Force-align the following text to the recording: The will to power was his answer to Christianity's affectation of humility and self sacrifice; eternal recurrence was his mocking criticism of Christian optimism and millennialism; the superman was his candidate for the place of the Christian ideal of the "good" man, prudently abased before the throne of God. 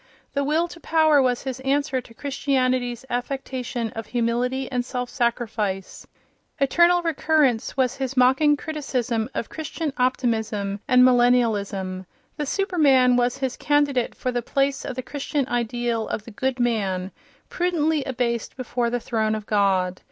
The 0.33 0.43
will 0.43 0.67
to 0.69 0.79
power 0.79 1.21
was 1.21 1.43
his 1.43 1.59
answer 1.59 2.01
to 2.01 2.13
Christianity's 2.15 3.05
affectation 3.07 3.91
of 3.91 4.07
humility 4.07 4.67
and 4.71 4.83
self 4.83 5.11
sacrifice; 5.11 6.07
eternal 6.59 7.03
recurrence 7.03 7.77
was 7.77 7.97
his 7.97 8.17
mocking 8.17 8.57
criticism 8.57 9.29
of 9.35 9.49
Christian 9.49 9.93
optimism 9.97 10.79
and 10.87 11.03
millennialism; 11.03 12.07
the 12.35 12.47
superman 12.47 13.15
was 13.15 13.37
his 13.37 13.55
candidate 13.55 14.15
for 14.15 14.31
the 14.31 14.41
place 14.41 14.85
of 14.85 14.95
the 14.95 15.03
Christian 15.03 15.47
ideal 15.47 16.07
of 16.07 16.25
the 16.25 16.31
"good" 16.31 16.59
man, 16.59 17.11
prudently 17.49 18.03
abased 18.05 18.57
before 18.57 18.89
the 18.89 18.99
throne 18.99 19.35
of 19.35 19.45
God. 19.45 19.99